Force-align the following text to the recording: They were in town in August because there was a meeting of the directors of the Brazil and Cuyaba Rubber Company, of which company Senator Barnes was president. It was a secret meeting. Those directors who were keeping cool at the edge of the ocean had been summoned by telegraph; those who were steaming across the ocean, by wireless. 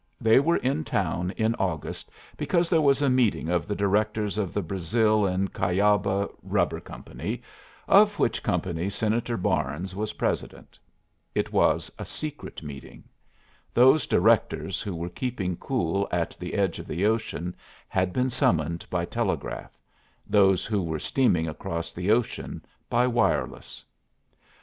They 0.19 0.39
were 0.39 0.57
in 0.57 0.83
town 0.83 1.29
in 1.37 1.53
August 1.59 2.09
because 2.35 2.71
there 2.71 2.81
was 2.81 3.03
a 3.03 3.07
meeting 3.11 3.49
of 3.49 3.67
the 3.67 3.75
directors 3.75 4.39
of 4.39 4.51
the 4.51 4.63
Brazil 4.63 5.27
and 5.27 5.53
Cuyaba 5.53 6.27
Rubber 6.41 6.79
Company, 6.79 7.43
of 7.87 8.17
which 8.17 8.41
company 8.41 8.89
Senator 8.89 9.37
Barnes 9.37 9.93
was 9.95 10.13
president. 10.13 10.79
It 11.35 11.53
was 11.53 11.91
a 11.99 12.05
secret 12.05 12.63
meeting. 12.63 13.03
Those 13.75 14.07
directors 14.07 14.81
who 14.81 14.95
were 14.95 15.07
keeping 15.07 15.55
cool 15.57 16.07
at 16.11 16.31
the 16.39 16.55
edge 16.55 16.79
of 16.79 16.87
the 16.87 17.05
ocean 17.05 17.55
had 17.87 18.11
been 18.11 18.31
summoned 18.31 18.87
by 18.89 19.05
telegraph; 19.05 19.77
those 20.25 20.65
who 20.65 20.81
were 20.81 20.97
steaming 20.97 21.47
across 21.47 21.91
the 21.91 22.09
ocean, 22.09 22.65
by 22.89 23.05
wireless. 23.05 23.83